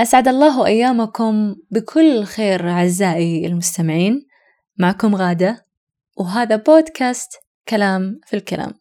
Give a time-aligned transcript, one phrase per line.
[0.00, 4.26] أسعد الله أيامكم بكل خير أعزائي المستمعين.
[4.78, 5.66] معكم غادة
[6.16, 7.32] وهذا بودكاست
[7.68, 8.74] كلام في الكلام.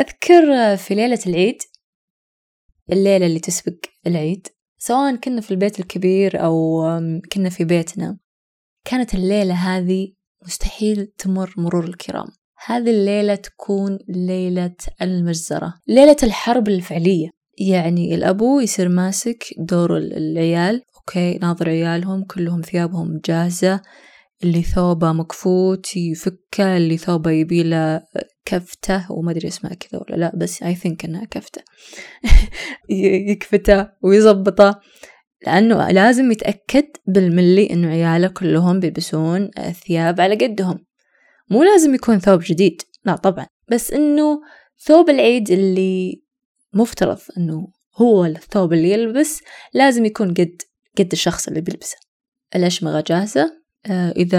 [0.00, 1.58] أذكر في ليلة العيد
[2.92, 3.76] الليلة اللي تسبق
[4.06, 4.46] العيد
[4.78, 6.82] سواء كنا في البيت الكبير أو
[7.32, 8.18] كنا في بيتنا.
[8.84, 10.12] كانت الليلة هذه
[10.46, 12.26] مستحيل تمر مرور الكرام.
[12.66, 15.74] هذه الليلة تكون ليلة المجزرة.
[15.88, 17.30] ليلة الحرب الفعلية.
[17.58, 23.80] يعني الأبو يصير ماسك دور العيال أوكي ناظر عيالهم كلهم ثيابهم جاهزة.
[24.44, 28.02] اللي ثوبه مكفوت يفكه اللي ثوبه يبيله
[28.44, 31.62] كفته وما أدري اسمها كذا ولا لا بس I think إنها كفته.
[33.30, 34.80] يكفته ويظبطه.
[35.46, 39.50] لأنه لازم يتأكد بالملي إنه عياله كلهم بيلبسون
[39.86, 40.84] ثياب على قدهم.
[41.50, 42.82] مو لازم يكون ثوب جديد.
[43.04, 43.46] لا طبعا.
[43.68, 44.40] بس إنه
[44.84, 46.22] ثوب العيد اللي
[46.74, 49.40] مفترض إنه هو الثوب اللي يلبس
[49.74, 50.62] لازم يكون قد
[50.98, 51.96] قد الشخص اللي بيلبسه.
[52.56, 54.38] الأشمغة جاهزة؟ إذا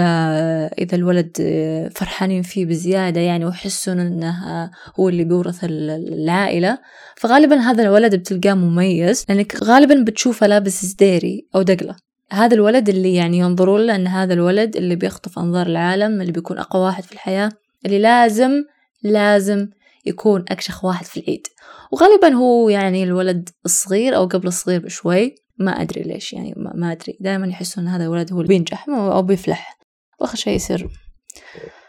[0.78, 4.70] إذا الولد آه، فرحانين فيه بزيادة يعني ويحسون إنه
[5.00, 6.78] هو اللي بيورث العائلة
[7.16, 11.96] فغالبا هذا الولد بتلقاه مميز لأنك غالبا بتشوفه لابس زديري أو دقلة.
[12.32, 16.58] هذا الولد اللي يعني ينظرون له أن هذا الولد اللي بيخطف أنظار العالم اللي بيكون
[16.58, 17.50] أقوى واحد في الحياة
[17.86, 18.64] اللي لازم
[19.02, 19.68] لازم
[20.06, 21.46] يكون أكشخ واحد في العيد.
[21.92, 25.34] وغالبا هو يعني الولد الصغير أو قبل الصغير بشوي.
[25.58, 27.16] ما أدري ليش يعني ما, أدري.
[27.20, 29.78] دائما يحسون أن هذا الولد هو اللي بينجح أو بيفلح.
[30.20, 30.88] وآخر شيء يصير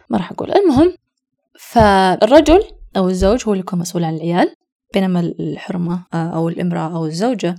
[0.10, 0.52] ما راح أقول.
[0.52, 0.96] المهم
[1.60, 2.64] فالرجل
[2.98, 4.56] أو الزوج هو اللي يكون مسؤول عن العيال
[4.94, 7.50] بينما الحرمة آه، أو الإمرأة أو الزوجة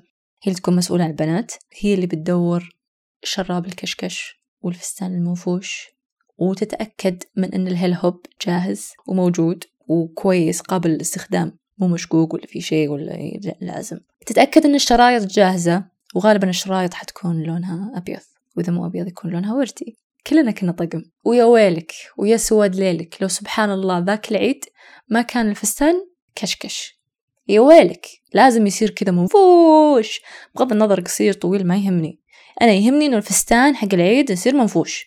[0.42, 1.52] هي اللي تكون مسؤولة عن البنات.
[1.80, 2.76] هي اللي بتدور
[3.22, 5.90] شراب الكشكش والفستان المنفوش
[6.38, 11.58] وتتأكد من أن الهيل هوب جاهز وموجود وكويس قابل للاستخدام.
[11.78, 13.12] مو مشقوق ولا في شيء ولا
[13.60, 13.98] لازم.
[14.26, 15.84] تتأكد أن الشرايط جاهزة.
[16.16, 18.20] وغالبا الشرايط حتكون لونها أبيض؟
[18.56, 19.98] وإذا مو أبيض يكون لونها وردي.
[20.26, 21.02] كلنا كنا طقم.
[21.24, 23.16] ويا ويلك ويا سواد ليلك.
[23.20, 24.64] لو سبحان الله ذاك العيد
[25.08, 25.94] ما كان الفستان
[26.34, 27.00] كشكش.
[27.48, 30.20] يا ويلك لازم يصير كذا منفوش
[30.54, 32.20] بغض النظر قصير طويل ما يهمني.
[32.62, 35.06] أنا يهمني إنه الفستان حق العيد يصير منفوش.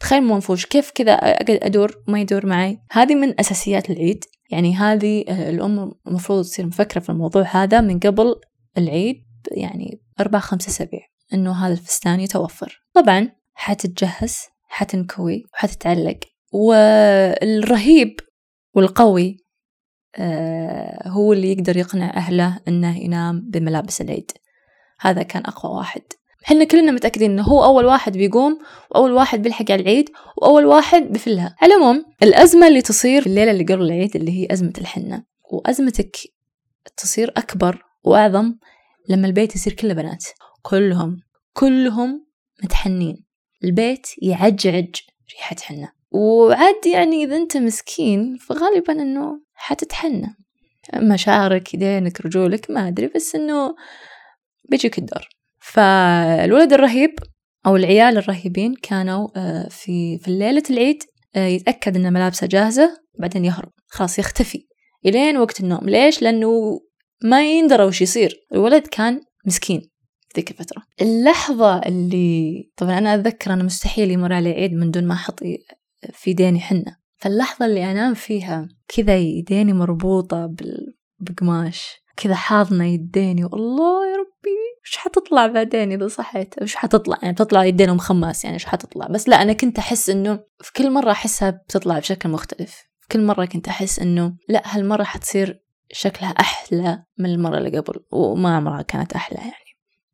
[0.00, 0.66] تخيل منفوش.
[0.66, 1.12] كيف كذا
[1.50, 2.78] أدور؟ ما يدور معي.
[2.90, 4.24] هذه من أساسيات العيد.
[4.50, 8.34] يعني هذه الأم المفروض تصير مفكرة في الموضوع هذا من قبل
[8.78, 9.24] العيد.
[9.52, 11.00] يعني أربع خمسة أسابيع
[11.34, 12.82] إنه هذا الفستان يتوفر.
[12.94, 14.38] طبعا حتتجهز
[14.68, 16.18] حتنكوي وحتتعلق.
[16.52, 18.20] والرهيب
[18.74, 19.36] والقوي
[20.16, 24.30] آه هو اللي يقدر يقنع أهله إنه ينام بملابس العيد.
[25.00, 26.02] هذا كان أقوى واحد.
[26.46, 28.58] إحنا كلنا متأكدين إنه هو أول واحد بيقوم
[28.90, 31.56] وأول واحد بيلحق على العيد وأول واحد بفلها.
[31.62, 35.24] على العموم الأزمة اللي تصير في الليلة اللي قبل العيد اللي هي أزمة الحنة.
[35.52, 36.16] وأزمتك
[36.96, 38.54] تصير أكبر وأعظم
[39.10, 40.24] لما البيت يصير كله بنات.
[40.62, 41.20] كلهم
[41.52, 42.26] كلهم
[42.64, 43.24] متحنين.
[43.64, 44.94] البيت يعجعج
[45.32, 45.92] ريحة حنة.
[46.10, 50.36] وعاد يعني إذا أنت مسكين فغالبا إنه حتتحنى.
[50.94, 53.74] مشاعرك يدينك رجولك ما أدري بس إنه
[54.68, 55.28] بيجيك الدور.
[55.60, 57.14] فالولد الرهيب
[57.66, 61.02] أو العيال الرهيبين كانوا آه، في في ليلة العيد
[61.36, 63.72] آه، يتأكد إن ملابسه جاهزة بعدين يهرب.
[63.86, 64.66] خلاص يختفي.
[65.06, 65.88] إلين وقت النوم.
[65.88, 66.80] ليش؟ لأنه
[67.22, 68.46] ما يندرى وش يصير.
[68.52, 69.90] الولد كان مسكين
[70.36, 70.82] ذيك الفترة.
[71.00, 75.40] اللحظة اللي طبعا أنا أتذكر أنا مستحيل يمر علي عيد من دون ما أحط
[76.12, 80.54] في يديني حنة فاللحظة اللي أنام فيها كذا يديني مربوطة
[81.20, 82.00] بقماش.
[82.16, 83.44] كذا حاضنة يديني.
[83.44, 88.56] والله يا ربي وش حتطلع بعدين إذا صحيت؟ وش حتطلع؟ يعني بتطلع يدينهم خماس يعني
[88.56, 92.82] وش حتطلع؟ بس لا أنا كنت أحس إنه في كل مرة أحسها بتطلع بشكل مختلف.
[93.12, 98.56] كل مرة كنت أحس إنه لا هالمرة حتصير شكلها أحلى من المرة اللي قبل وما
[98.56, 99.54] عمرها كانت أحلى يعني.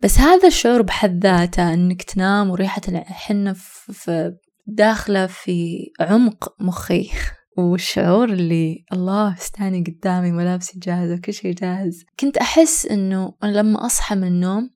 [0.00, 4.34] بس هذا الشعور بحد ذاته إنك تنام وريحة الحنة في
[4.66, 7.10] داخلة في عمق مخي.
[7.58, 12.04] والشعور اللي الله استاني قدامي ملابسي جاهزة وكل شيء جاهز.
[12.20, 14.70] كنت أحس إنه لما أصحى من النوم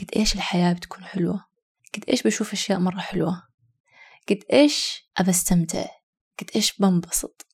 [0.00, 1.44] قد إيش الحياة بتكون حلوة.
[1.94, 3.42] قد إيش بشوف أشياء مرة حلوة.
[4.28, 5.84] قد إيش أبى أستمتع
[6.38, 7.45] قد إيش بنبسط.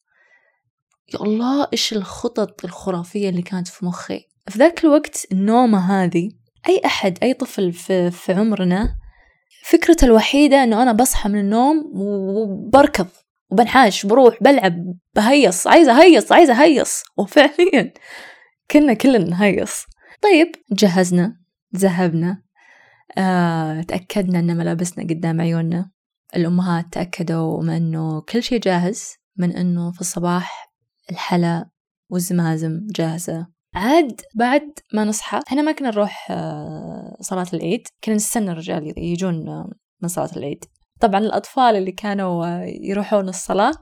[1.14, 4.20] يا الله إيش الخطط الخرافية اللي كانت في مخي.
[4.48, 6.30] في ذاك الوقت النومة هذه
[6.68, 8.96] أي أحد أي طفل في, في عمرنا
[9.64, 13.06] فكرته الوحيدة إنه أنا بصحى من النوم وبركض
[13.50, 14.74] وبنحاش بروح بلعب
[15.14, 17.02] بهيص عايزة هيص عايزة هيص.
[17.16, 17.92] وفعليا
[18.70, 19.84] كنا كلنا نهيص.
[20.22, 21.36] طيب جهزنا
[21.76, 22.42] ذهبنا
[23.18, 25.90] آه، تأكدنا أن ملابسنا قدام عيوننا.
[26.36, 30.71] الأمهات تأكدوا من أنه كل شيء جاهز من أنه في الصباح
[31.10, 31.70] الحلا
[32.10, 33.46] والزمازم جاهزة.
[33.74, 39.48] عاد بعد ما نصحى إحنا ما كنا نروح آه، صلاة العيد كنا نستنى الرجال يجون
[39.48, 39.70] آه،
[40.02, 40.64] من صلاة العيد.
[41.00, 43.72] طبعا الأطفال اللي كانوا آه، يروحون الصلاة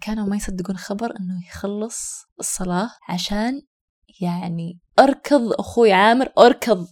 [0.00, 3.62] كانوا ما يصدقون خبر أنه يخلص الصلاة عشان
[4.20, 6.86] يعني أركض أخوي عامر أركض.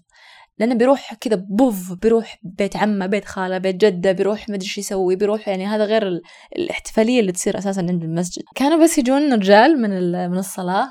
[0.58, 4.78] لأنه بيروح كذا بوف بيروح بيت عمه بيت خاله بيت جدة بيروح ما أدري إيش
[4.78, 6.22] يسوي بيروح يعني هذا غير ال-
[6.56, 8.42] الاحتفالية اللي تصير أساسا عند المسجد.
[8.54, 9.90] كانوا بس يجون رجال من
[10.30, 10.88] من الصلاة.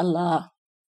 [0.00, 0.50] الله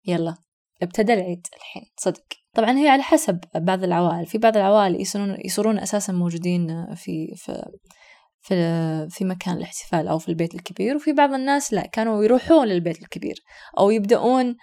[0.07, 0.35] يلا.
[0.83, 2.25] ابتدى العيد الحين صدق.
[2.55, 4.27] طبعا هي على حسب بعض العوائل.
[4.27, 7.63] في بعض العوائل يصيرون يصيرون أساسا موجودين في في
[8.41, 13.03] في في مكان الاحتفال أو في البيت الكبير وفي بعض الناس لا كانوا يروحون للبيت
[13.03, 13.35] الكبير
[13.79, 14.57] أو يبدأون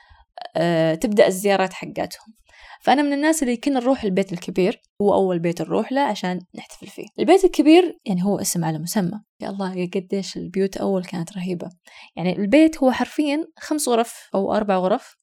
[0.55, 2.33] آه، تبدأ الزيارات حقاتهم.
[2.81, 6.87] فأنا من الناس اللي كنا نروح البيت الكبير هو أول بيت نروح له عشان نحتفل
[6.87, 7.05] فيه.
[7.19, 9.21] البيت الكبير يعني هو اسم على مسمى.
[9.41, 11.69] يا الله يا قديش البيوت أول كانت رهيبة.
[12.15, 15.15] يعني البيت هو حرفيا خمس غرف أو أربع غرف.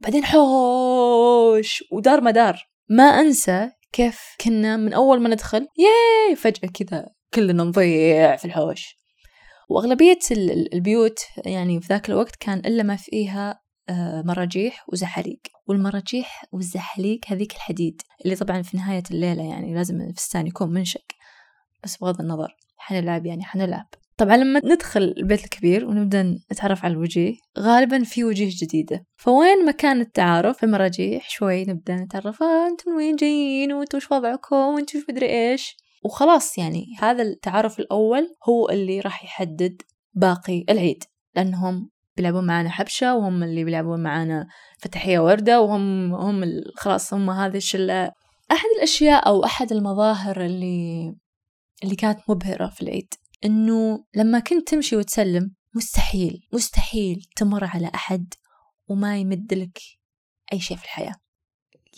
[0.00, 1.84] بعدين حوش!
[1.92, 2.62] ودار مدار.
[2.88, 6.36] ما أنسى كيف كنا من أول ما ندخل ياي!
[6.36, 8.96] فجأة كذا كلنا نضيع في الحوش.
[9.68, 13.60] وأغلبية ال- ال- البيوت يعني في ذاك الوقت كان إلا ما فيها
[14.24, 20.70] مراجيح وزحاليق والمراجيح والزحاليق هذيك الحديد اللي طبعا في نهاية الليلة يعني لازم الفستان يكون
[20.70, 21.04] منشق.
[21.84, 23.86] بس بغض النظر حنلعب يعني حنلعب.
[24.16, 29.06] طبعا لما ندخل البيت الكبير ونبدأ نتعرف على الوجيه غالبا في وجيه جديدة.
[29.16, 32.42] فوين مكان التعارف في المراجيح شوي نبدأ نتعرف.
[32.42, 37.78] آه أنتم وين جايين؟ وأنتم وش وضعكم؟ وأنتم وش مدري إيش؟ وخلاص يعني هذا التعارف
[37.78, 39.82] الأول هو اللي راح يحدد
[40.14, 41.04] باقي العيد.
[41.36, 44.46] لأنهم بيلعبون معانا حبشة وهم اللي بيلعبون معانا
[44.78, 46.44] فتحية وردة وهم هم
[46.76, 48.12] خلاص هم هذه الشلة
[48.52, 51.14] أحد الأشياء أو أحد المظاهر اللي
[51.84, 53.14] اللي كانت مبهرة في العيد.
[53.44, 58.34] إنه لما كنت تمشي وتسلم مستحيل مستحيل تمر على أحد
[58.88, 59.78] وما يمد لك
[60.52, 61.14] أي شيء في الحياة.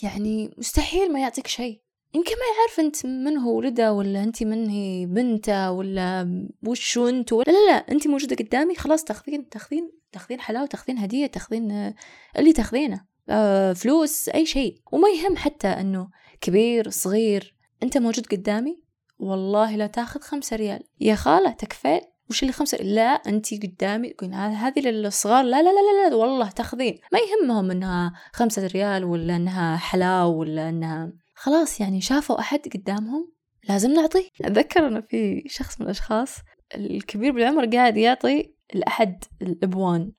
[0.03, 1.81] يعني مستحيل ما يعطيك شيء.
[2.13, 6.27] يمكن ما يعرف أنت من هو ولده ولا أنت من هي بنته ولا
[6.67, 11.27] وشو انت ولا لا لا أنت موجودة قدامي خلاص تاخذين تاخذين تاخذين حلاوة تاخذين هدية
[11.27, 11.93] تاخذين
[12.37, 14.81] اللي تاخذينه آه، فلوس أي شيء.
[14.91, 16.09] وما يهم حتى إنه
[16.41, 17.55] كبير صغير.
[17.83, 18.79] أنت موجود قدامي؟
[19.19, 20.83] والله لا تاخذ خمسة ريال.
[20.99, 24.09] يا خالة تكفين وش اللي خمسة لا أنت قدامي.
[24.09, 28.67] تقول هذا هذه للصغار؟ لا لا لا لا, لا والله تاخذين ما يهمهم إنها خمسة
[28.67, 33.31] ريال ولا إنها حلاوة ولا إنها خلاص يعني شافوا أحد قدامهم؟
[33.69, 34.29] لازم نعطيه.
[34.41, 36.37] أتذكر أنه في شخص من الأشخاص
[36.75, 40.11] الكبير بالعمر قاعد يعطي الأحد الأبوان.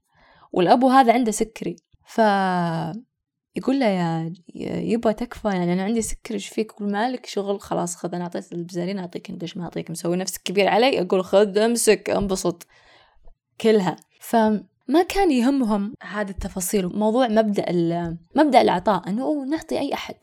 [0.53, 1.77] والأبو هذا عنده سكري.
[2.05, 2.21] ف
[3.57, 7.97] يقول له يا يبا تكفى يعني أنا عندي سكر إيش فيك؟ يقول مالك شغل؟ خلاص
[7.97, 9.91] خذ أنا أعطيت البزارين أعطيك أنت ما أعطيك.
[9.91, 12.67] مسوي نفسك كبير علي أقول خذ أمسك أنبسط.
[13.61, 13.97] كلها.
[14.21, 16.87] فما كان يهمهم هذه التفاصيل.
[16.87, 17.65] موضوع مبدأ
[18.37, 20.17] مبدأ العطاء أنه نعطي أي أحد.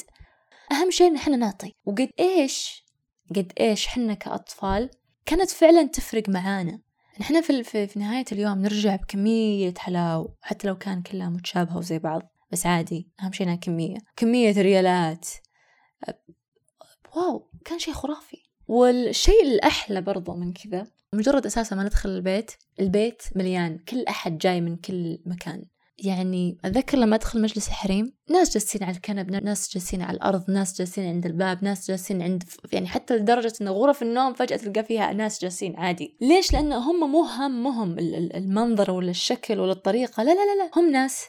[0.72, 1.76] أهم شيء إن إحنا نعطي.
[1.86, 2.86] وقد إيش؟
[3.36, 4.90] قد إيش إحنا كأطفال
[5.26, 6.80] كانت فعلا تفرق معانا.
[7.22, 12.00] إحنا في, في, في نهاية اليوم نرجع بكمية حلاوة حتى لو كان كلها متشابهة وزي
[12.00, 12.22] بعض
[12.52, 13.98] بس عادي أهم شيء إنها كمية.
[14.16, 15.28] كمية ريالات.
[17.16, 18.38] واو كان شيء خرافي.
[18.68, 24.62] والشيء الأحلى برضو من كذا مجرد أساسا ما ندخل البيت البيت مليان كل أحد جاي
[24.62, 25.66] من كل مكان.
[26.04, 30.78] يعني أتذكر لما أدخل مجلس الحريم ناس جالسين على الكنب ناس جالسين على الأرض ناس
[30.78, 35.14] جالسين عند الباب ناس جالسين عند يعني حتى لدرجة أن غرف النوم فجأة تلقى فيها
[35.14, 40.24] ناس جالسين عادي ليش؟ لأن هم مو همهم ال- ال- المنظر ولا الشكل ولا الطريقة
[40.24, 40.72] لا لا لا, لا.
[40.76, 41.26] هم ناس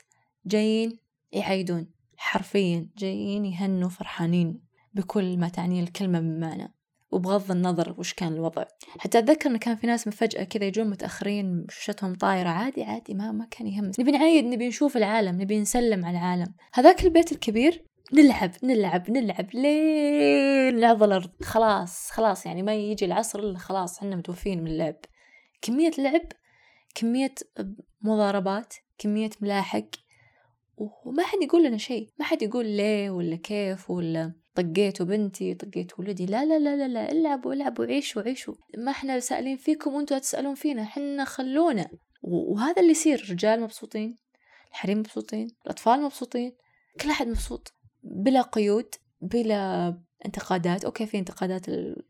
[0.46, 0.98] جايين
[1.32, 4.60] يعيدون حرفيا جايين يهنوا فرحانين
[4.94, 6.74] بكل ما تعنيه الكلمة من معنى
[7.10, 8.64] وبغض النظر وش كان الوضع.
[8.98, 12.48] حتى أتذكر إنه كان في ناس فجأة كذا يجون متأخرين شوشتهم طايرة.
[12.48, 16.54] عادي عادي ما ما كان يهم نبي نعيد نبي نشوف العالم نبي نسلم على العالم.
[16.74, 21.30] هذاك البيت الكبير نلعب نلعب نلعب لين لعظ الأرض.
[21.42, 24.96] خلاص خلاص يعني ما يجي العصر إلا خلاص إحنا متوفين من اللعب
[25.62, 26.26] كمية لعب
[26.94, 27.34] كمية
[28.02, 29.86] مضاربات كمية ملاحق
[30.76, 32.10] وما حد يقول لنا شيء.
[32.18, 36.88] ما حد يقول ليه ولا كيف ولا طقيتوا بنتي طقيتوا ولدي لا لا لا لا,
[36.88, 37.12] لا.
[37.12, 38.54] العبوا العبوا عيشوا عيشوا.
[38.78, 41.88] ما إحنا سائلين فيكم وأنتوا لا تسألون فينا حنا خلونا.
[42.22, 44.16] وهذا اللي يصير الرجال مبسوطين
[44.70, 46.52] الحريم مبسوطين الأطفال مبسوطين
[47.00, 47.72] كل أحد مبسوط
[48.02, 49.94] بلا قيود بلا
[50.26, 50.84] انتقادات.
[50.84, 52.02] أوكي في انتقادات ال-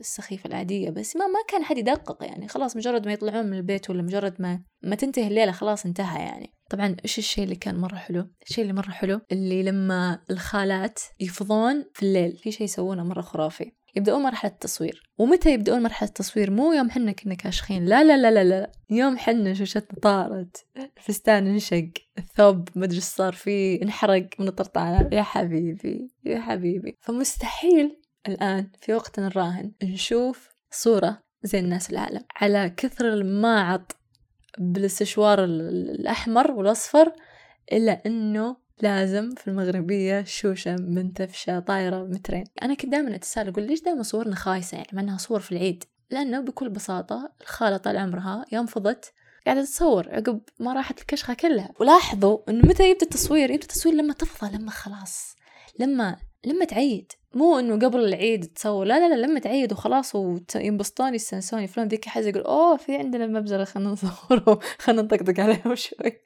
[0.00, 3.90] السخيفة العادية بس ما ما كان حد يدقق يعني خلاص مجرد ما يطلعون من البيت
[3.90, 6.54] ولا مجرد ما ما تنتهي الليلة خلاص انتهى يعني.
[6.74, 11.84] طبعا إيش الشيء اللي كان مرة حلو؟ الشيء اللي مرة حلو اللي لما الخالات يفضون
[11.94, 13.72] في الليل في شيء يسوونه مرة خرافي.
[13.96, 15.02] يبدأون مرحلة التصوير.
[15.18, 17.84] ومتى يبدأون مرحلة التصوير؟ مو يوم حنا كنا كاشخين.
[17.84, 20.66] لا لا لا لا لا يوم حنا شوشتنا طارت.
[20.96, 21.90] الفستان انشق.
[22.18, 23.82] الثوب مدري إيش صار فيه.
[23.82, 24.28] انحرق.
[24.38, 26.96] من الطرطانة يا حبيبي يا حبيبي.
[27.00, 32.24] فمستحيل الآن في وقتنا الراهن نشوف صورة زي الناس العالم.
[32.36, 33.96] على كثر الماعط
[34.58, 37.12] بالاستشوار ال- الأحمر والأصفر
[37.72, 42.44] إلا إنه لازم في المغربية شوشة منتفشة طايرة مترين.
[42.62, 45.84] أنا كنت دائما أتساءل أقول ليش دائما صورنا خايسة؟ يعني مع إنها صور في العيد.
[46.10, 49.12] لأنه بكل بساطة الخالة طال عمرها يوم فضت
[49.46, 51.70] قاعدة تصور عقب ما راحت الكشخة كلها.
[51.80, 55.36] ولاحظوا إنه متى يبدأ التصوير؟ يبدأ التصوير لما تفضى لما خلاص
[55.78, 57.12] لما لما تعيد.
[57.36, 62.04] مو إنه قبل العيد تصور لا لا لا لما تعيد وخلاص وينبسطون يستانسون يفلون ذيك
[62.04, 66.22] حاجة يقول أوه في عندنا مبزرة خلينا نصوره خلينا نطقطق عليهم شوي.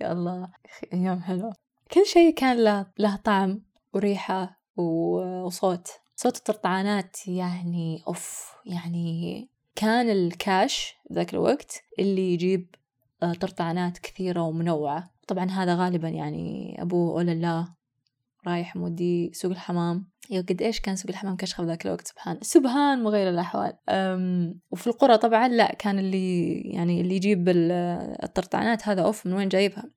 [0.00, 0.48] يا الله
[0.92, 1.52] أيام حلوة.
[1.92, 3.62] كل شيء كان له له طعم
[3.94, 5.88] وريحة وصوت.
[6.16, 12.74] صوت الطرطعانات يعني أوف يعني كان الكاش ذاك الوقت اللي يجيب
[13.22, 15.10] آه، طرطعانات كثيرة ومنوعة.
[15.28, 17.66] طبعا هذا غالبا يعني أبوه أولا لا
[18.46, 20.08] رايح مودي سوق الحمام.
[20.30, 23.72] يا قد إيش كان سوق الحمام كشخ في ذاك الوقت؟ سبحان سبحان مغير الأحوال.
[24.70, 27.72] وفي القرى طبعا لا كان اللي يعني اللي يجيب ال-
[28.22, 29.90] الطرطعانات هذا أوف من وين جايبها؟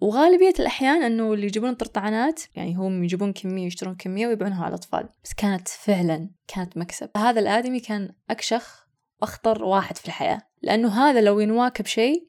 [0.00, 5.08] وغالبية الأحيان أنه اللي يجيبون الطرطعانات يعني هم يجيبون كمية يشترون كمية ويبيعونها على الأطفال.
[5.24, 7.10] بس كانت فعلا كانت مكسب.
[7.16, 8.88] هذا الآدمي كان أكشخ
[9.20, 10.42] وأخطر واحد في الحياة.
[10.62, 12.28] لأنه هذا لو ينواكب شيء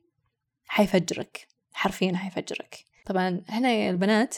[0.67, 1.47] حيفجرك.
[1.73, 2.85] حرفيا حيفجرك.
[3.05, 4.37] طبعا يا البنات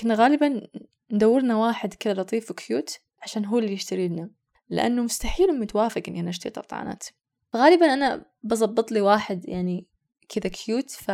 [0.00, 0.66] كنا غالبا
[1.12, 4.30] ندورنا واحد كذا لطيف وكيوت عشان هو اللي يشتري لنا
[4.68, 7.04] لأنه مستحيل أمي توافق إني أنا أشتري طرطعانات
[7.56, 9.86] غالبا أنا بظبط لي واحد يعني
[10.28, 11.10] كذا كيوت ف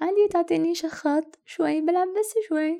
[0.00, 2.78] عادي تعطيني شخاط شوي بلعب بس شوي.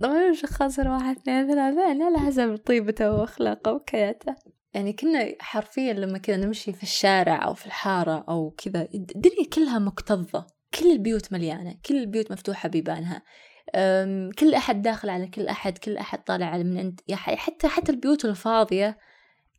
[0.00, 4.36] طبعا الشخاط صار واحد اثنين ثلاثة يعني على حسب طيبته وأخلاقه وكياته.
[4.74, 9.78] يعني كنا حرفيا لما كذا نمشي في الشارع أو في الحارة أو كذا الدنيا كلها
[9.78, 13.22] مكتظة كل البيوت مليانة كل البيوت مفتوحة بيبانها.
[14.38, 18.24] كل أحد داخل على كل أحد كل أحد طالع على من عند حتى حتى البيوت
[18.24, 18.98] الفاضية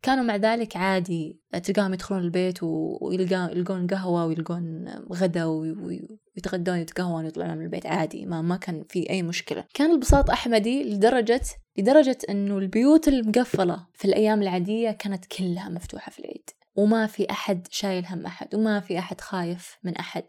[0.02, 1.40] كانوا مع ذلك عادي.
[1.64, 7.86] تلقاهم يدخلون البيت ويلقون يلقون قهوة ويلقون غدا وي- وي- ويتغدون ويتقهون ويطلعون من البيت
[7.86, 8.26] عادي.
[8.26, 9.66] ما ما كان في أي مشكلة.
[9.74, 11.42] كان البساط أحمدي لدرجة
[11.78, 16.50] لدرجة أنه البيوت المقفلة في الأيام العادية كانت كلها مفتوحة في العيد.
[16.76, 20.24] وما في أحد شايل هم أحد وما في أحد خايف من أحد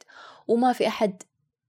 [0.49, 1.23] وما في أحد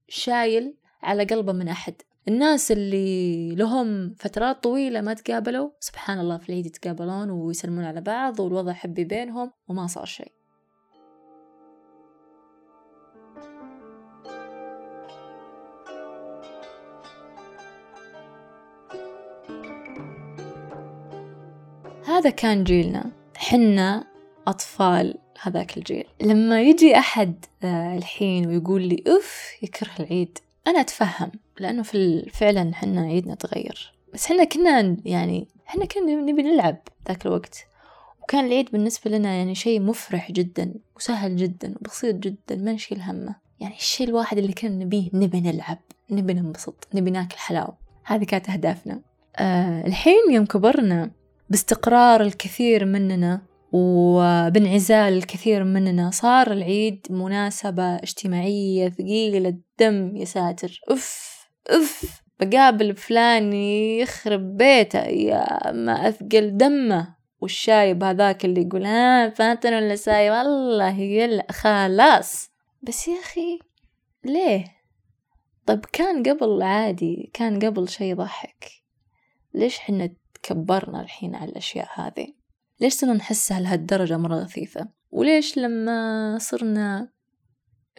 [0.08, 1.94] شايل على قلبه من أحد.
[2.28, 8.40] الناس اللي لهم فترات طويلة ما تقابلوا سبحان الله في العيد يتقابلون ويسلمون على بعض
[8.40, 10.32] والوضع حبي بينهم وما صار شيء.
[22.06, 23.10] هذا كان جيلنا.
[23.36, 24.04] حنا
[24.46, 26.04] أطفال هذاك الجيل.
[26.22, 30.38] لما يجي أحد آه، الحين ويقول لي أف يكره العيد.
[30.68, 36.42] أنا أتفهم لأنه في فعلا حنا عيدنا تغير بس حنا كنا يعني حنا كنا نبي
[36.42, 36.76] نلعب
[37.08, 37.66] ذاك الوقت.
[38.22, 43.34] وكان العيد بالنسبة لنا يعني شيء مفرح جدا وسهل جدا وبسيط جدا ما نشيل همه.
[43.60, 45.78] يعني الشيء الواحد اللي كنا نبيه نبي نلعب
[46.10, 47.76] نبي ننبسط نبي ناكل حلاوة.
[48.04, 49.00] هذه كانت أهدافنا.
[49.36, 51.10] آه الحين يوم كبرنا
[51.50, 61.38] باستقرار الكثير مننا وبانعزال الكثير مننا صار العيد مناسبة اجتماعية ثقيلة الدم يا ساتر أف
[61.70, 67.18] أف بقابل فلان يخرب بيته يا ما أثقل دمه.
[67.40, 72.50] والشايب هذاك اللي يقول ها فاتن ولا سايب والله يلا خلاص.
[72.82, 73.58] بس يا أخي
[74.24, 74.64] ليه؟
[75.66, 78.70] طيب كان قبل عادي كان قبل شي يضحك.
[79.54, 82.37] ليش حنا تكبرنا الحين على الأشياء هذه؟
[82.80, 87.08] ليش صرنا نحسها لهالدرجة مرة غثيثة وليش لما صرنا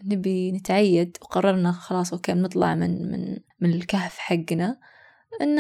[0.04, 4.80] نبي نتعيد وقررنا خلاص أوكي بنطلع من من من الكهف حقنا
[5.42, 5.58] إن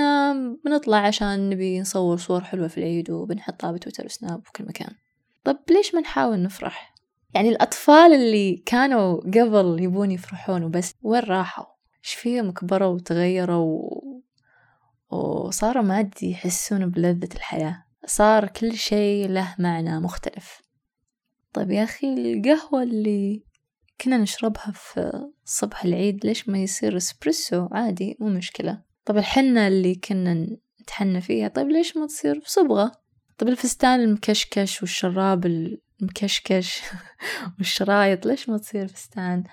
[0.65, 4.95] بنطلع عشان نبي نصور صور حلوة في العيد وبنحطها بتويتر وسناب وكل مكان.
[5.43, 6.95] طب ليش ما نحاول نفرح؟
[7.33, 11.65] يعني الأطفال اللي كانوا قبل يبون يفرحون وبس وين راحوا؟
[12.05, 14.21] إيش فيهم؟ كبروا وتغيروا و...
[15.09, 17.83] وصاروا ما عاد يحسون بلذة الحياة.
[18.05, 20.61] صار كل شيء له معنى مختلف.
[21.53, 23.43] طيب يا أخي القهوة اللي
[24.01, 28.81] كنا نشربها في صبح العيد ليش ما يصير إسبريسو؟ عادي مو مشكلة.
[29.05, 30.47] طب الحنة اللي كنا
[30.81, 32.91] نتحنى فيها طيب ليش ما تصير بصبغة
[33.37, 35.45] طب الفستان المكشكش والشراب
[36.01, 36.81] المكشكش
[37.57, 39.43] والشرايط ليش ما تصير فستان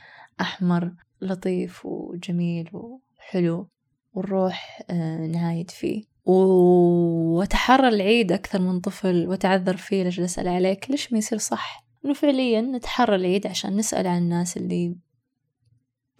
[0.40, 3.68] أحمر لطيف وجميل وحلو
[4.14, 11.12] ونروح آه، نعايد فيه؟ وأتحرى العيد أكثر من طفل وأتعذر فيه ليش أسأل عليك؟ ليش
[11.12, 14.96] ما يصير صح؟ إنه فعليا نتحرى العيد عشان نسأل عن الناس اللي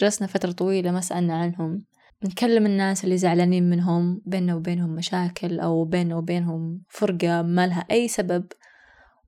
[0.01, 1.85] جلسنا فترة طويلة ما سألنا عنهم.
[2.25, 8.09] نكلم الناس اللي زعلانين منهم بيننا وبينهم مشاكل أو بيننا وبينهم فرقة ما لها أي
[8.09, 8.47] سبب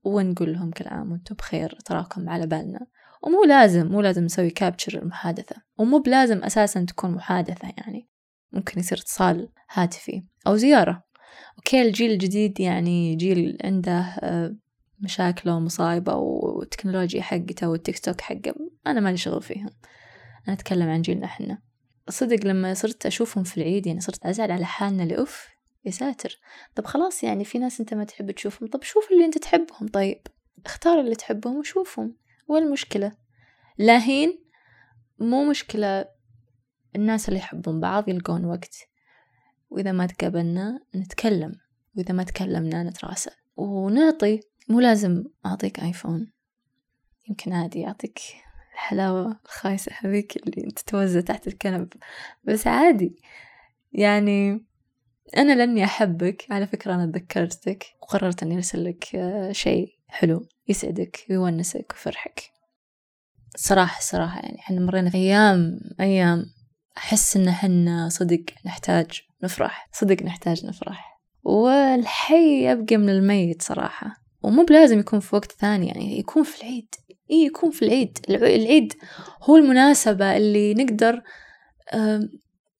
[0.03, 2.87] ونقول لهم كل عام وأنتم بخير تراكم على بالنا.
[3.23, 5.55] ومو لازم مو لازم نسوي capture المحادثة.
[5.77, 8.07] ومو بلازم أساسا تكون محادثة يعني.
[8.51, 11.03] ممكن يصير اتصال هاتفي أو زيارة.
[11.57, 14.55] okay الجيل الجديد يعني جيل عنده آه،
[14.99, 18.55] مشاكله ومصايبه والتكنولوجيا حقته والتيك توك حقه
[18.87, 19.69] أنا مالي شغل فيهم.
[20.47, 21.61] أنا أتكلم عن جيلنا إحنا.
[22.09, 25.47] صدق لما صرت أشوفهم في العيد يعني صرت أزعل على حالنا لأف
[25.85, 26.39] يا ساتر.
[26.75, 30.21] طب خلاص يعني في ناس أنت ما تحب تشوفهم طب شوف اللي أنت تحبهم طيب.
[30.65, 32.15] اختار اللي تحبهم وشوفهم.
[32.47, 33.11] وين المشكلة؟
[33.77, 34.39] لاهين
[35.19, 36.05] مو مشكلة
[36.95, 38.75] الناس اللي يحبون بعض يلقون وقت.
[39.69, 41.55] وإذا ما تقابلنا نتكلم
[41.97, 43.31] وإذا ما تكلمنا نتراسل.
[43.57, 46.31] ونعطي مو لازم أعطيك آيفون.
[47.29, 48.19] يمكن عادي أعطيك
[48.73, 51.93] الحلاوة الخايسة هذيك اللي أنت توزع تحت الكنب.
[52.43, 53.15] بس عادي.
[53.91, 54.65] يعني
[55.37, 61.25] أنا لأني أحبك على فكرة أنا تذكرتك وقررت أني أرسل لك آه، شيء حلو يسعدك
[61.29, 62.51] ويونسك ويفرحك.
[63.55, 66.45] صراحة صراحة يعني إحنا مرينا أيام أيام
[66.99, 71.19] أحس إن حنا صدق نحتاج نفرح صدق نحتاج نفرح.
[71.43, 74.15] والحي يبقى من الميت صراحة.
[74.43, 76.95] ومو بلازم يكون في وقت ثاني يعني يكون في العيد.
[77.29, 78.17] إيه يكون في العيد.
[78.29, 78.93] الع- العيد
[79.43, 81.21] هو المناسبة اللي نقدر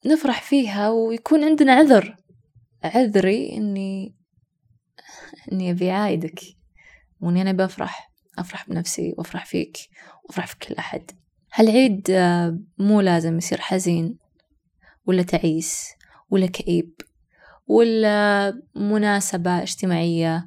[0.05, 2.15] نفرح فيها ويكون عندنا عذر.
[2.83, 4.15] عذري إني
[5.51, 6.39] إني أبي عايدك
[7.21, 8.11] وإني أنا بفرح.
[8.39, 9.77] أفرح بنفسي وأفرح فيك
[10.23, 11.11] وأفرح في كل أحد.
[11.53, 14.17] هالعيد آه، مو لازم يصير حزين
[15.05, 15.89] ولا تعيس
[16.29, 16.93] ولا كئيب
[17.67, 20.45] ولا مناسبة اجتماعية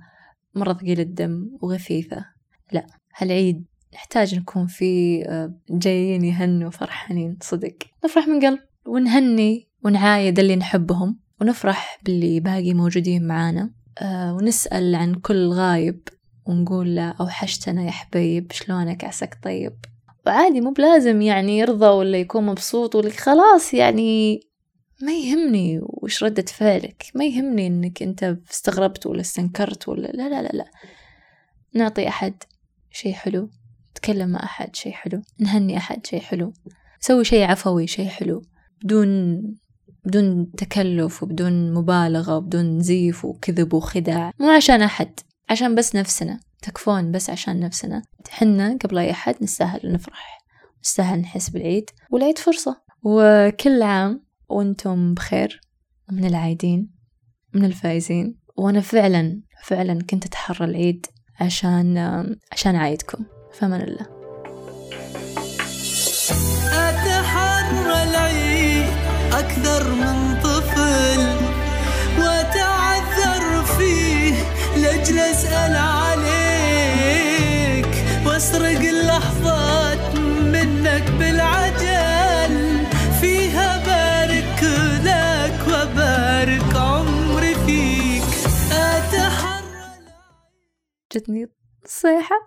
[0.55, 2.25] مرة ثقيلة الدم وغثيثة
[2.73, 2.87] لا
[3.17, 7.75] هالعيد نحتاج نكون فيه آه، جايين يهنوا فرحانين صدق.
[8.05, 13.71] نفرح من قلب ونهني ونعايد اللي نحبهم ونفرح باللي باقي موجودين معانا.
[13.99, 16.09] آه، ونسأل عن كل غايب
[16.47, 19.75] ونقول له أوحشتنا يا حبيب شلونك عساك طيب؟
[20.27, 24.41] وعادي مو بلازم يعني يرضى ولا يكون مبسوط ولا خلاص يعني
[25.03, 27.05] ما يهمني وش ردة فعلك.
[27.15, 30.65] ما يهمني إنك أنت استغربت ولا استنكرت ولا لا لا لا لا.
[31.75, 32.35] نعطي أحد
[32.91, 33.51] شيء حلو
[33.91, 36.53] نتكلم مع أحد شيء حلو نهني أحد شيء حلو
[37.03, 38.43] نسوي شيء عفوي شيء حلو
[38.85, 39.43] بدون
[40.05, 44.33] بدون تكلف وبدون مبالغة وبدون زيف وكذب وخداع.
[44.41, 46.41] مو عشان أحد عشان بس نفسنا.
[46.63, 48.03] تكفون بس عشان نفسنا.
[48.31, 50.39] حنا قبل أي أحد نستاهل نفرح
[50.85, 52.83] نستاهل نحس بالعيد والعيد فرصة.
[53.03, 55.61] وكل عام وأنتم بخير
[56.11, 56.91] من العايدين
[57.55, 58.39] من الفايزين.
[58.57, 61.07] وأنا فعلا فعلا كنت أتحرى العيد
[61.41, 61.99] عشان
[62.53, 63.25] عشان أعيدكم.
[63.53, 64.07] فمن الله.
[66.73, 68.87] أتحرى العيد
[69.33, 71.21] أكثر من طفل
[72.19, 74.35] وأتعذر فيه
[74.77, 76.12] لأجل أسأل عليك
[78.43, 80.15] وأسرق اللحظات
[80.55, 82.55] منك بالعجل.
[83.21, 84.63] فيها بارك
[85.05, 88.23] لك وبارك عمري فيك.
[88.73, 89.63] أتحرى
[91.13, 91.47] جتني
[91.87, 92.37] صيحة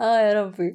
[0.00, 0.72] آه يا ربي.